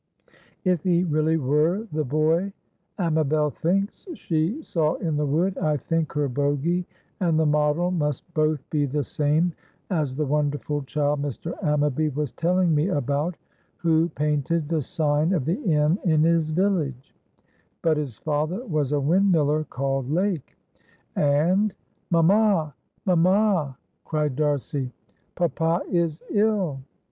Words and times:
If 0.63 0.81
he 0.81 1.03
really 1.03 1.37
were 1.37 1.87
the 1.91 2.03
boy 2.03 2.53
Amabel 2.97 3.51
thinks 3.51 4.07
she 4.15 4.59
saw 4.63 4.95
in 4.95 5.15
the 5.15 5.27
wood, 5.27 5.59
I 5.59 5.77
think 5.77 6.13
her 6.13 6.27
Bogy 6.27 6.85
and 7.19 7.37
the 7.37 7.45
model 7.45 7.91
must 7.91 8.33
both 8.33 8.67
be 8.71 8.87
the 8.87 9.03
same 9.03 9.53
as 9.91 10.17
a 10.17 10.25
wonderful 10.25 10.81
child 10.85 11.21
Mr. 11.21 11.53
Ammaby 11.61 12.15
was 12.15 12.31
telling 12.31 12.73
me 12.73 12.87
about, 12.87 13.37
who 13.77 14.09
painted 14.15 14.67
the 14.67 14.81
sign 14.81 15.33
of 15.33 15.45
the 15.45 15.61
inn 15.61 15.99
in 16.03 16.23
his 16.23 16.49
village; 16.49 17.13
but 17.83 17.95
his 17.95 18.17
father 18.17 18.65
was 18.65 18.91
a 18.91 18.95
windmiller 18.99 19.69
called 19.69 20.09
Lake, 20.09 20.57
and"— 21.15 21.75
"Mamma! 22.09 22.73
mamma!" 23.05 23.77
cried 24.03 24.35
D'Arcy, 24.35 24.91
"papa 25.35 25.83
is 25.91 26.23
ill." 26.31 26.79